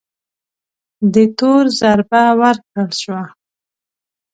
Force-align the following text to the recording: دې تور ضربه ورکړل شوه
دې 1.13 1.25
تور 1.37 1.63
ضربه 1.79 2.23
ورکړل 2.41 2.89
شوه 3.01 3.23